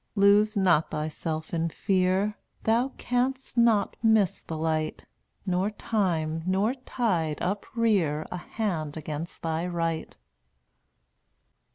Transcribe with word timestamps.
Lose 0.15 0.57
not 0.57 0.89
thyself 0.89 1.53
in 1.53 1.69
fear; 1.69 2.35
Thou 2.63 2.91
canst 2.97 3.55
not 3.55 3.97
miss 4.01 4.41
the 4.41 4.57
light, 4.57 5.05
Nor 5.45 5.69
time, 5.69 6.41
nor 6.47 6.73
tide 6.73 7.37
uprear 7.39 8.25
A 8.31 8.37
hand 8.37 8.97
against 8.97 9.43
thy 9.43 9.67
right. 9.67 10.17